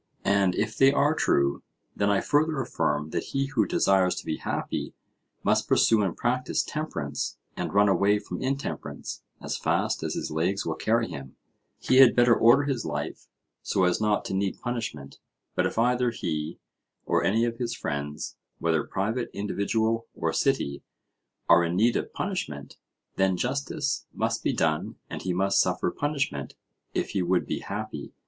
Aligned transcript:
And 0.25 0.55
if 0.55 0.75
they 0.75 0.91
are 0.91 1.13
true, 1.13 1.61
then 1.95 2.09
I 2.09 2.21
further 2.21 2.59
affirm 2.59 3.11
that 3.11 3.21
he 3.35 3.45
who 3.53 3.67
desires 3.67 4.15
to 4.15 4.25
be 4.25 4.37
happy 4.37 4.95
must 5.43 5.67
pursue 5.69 6.01
and 6.01 6.17
practise 6.17 6.63
temperance 6.63 7.37
and 7.55 7.71
run 7.71 7.87
away 7.87 8.17
from 8.17 8.41
intemperance 8.41 9.21
as 9.43 9.59
fast 9.59 10.01
as 10.01 10.15
his 10.15 10.31
legs 10.31 10.65
will 10.65 10.73
carry 10.73 11.07
him: 11.07 11.35
he 11.77 11.97
had 11.97 12.15
better 12.15 12.35
order 12.35 12.63
his 12.63 12.83
life 12.83 13.27
so 13.61 13.83
as 13.83 14.01
not 14.01 14.25
to 14.25 14.33
need 14.33 14.57
punishment; 14.59 15.19
but 15.53 15.67
if 15.67 15.77
either 15.77 16.09
he 16.09 16.57
or 17.05 17.23
any 17.23 17.45
of 17.45 17.57
his 17.57 17.75
friends, 17.75 18.37
whether 18.57 18.83
private 18.83 19.29
individual 19.33 20.07
or 20.15 20.33
city, 20.33 20.81
are 21.47 21.63
in 21.63 21.75
need 21.75 21.95
of 21.95 22.11
punishment, 22.11 22.75
then 23.17 23.37
justice 23.37 24.07
must 24.15 24.43
be 24.43 24.51
done 24.51 24.95
and 25.11 25.21
he 25.21 25.31
must 25.31 25.61
suffer 25.61 25.91
punishment, 25.91 26.55
if 26.95 27.11
he 27.11 27.21
would 27.21 27.45
be 27.45 27.59
happy. 27.59 28.13